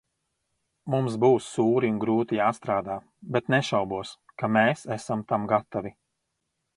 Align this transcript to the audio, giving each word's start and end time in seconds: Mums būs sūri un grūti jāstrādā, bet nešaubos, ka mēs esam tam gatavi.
Mums 0.93 1.17
būs 1.23 1.49
sūri 1.57 1.91
un 1.95 1.99
grūti 2.05 2.39
jāstrādā, 2.39 2.95
bet 3.35 3.53
nešaubos, 3.57 4.15
ka 4.43 4.49
mēs 4.57 4.83
esam 4.97 5.23
tam 5.33 5.47
gatavi. 5.53 5.93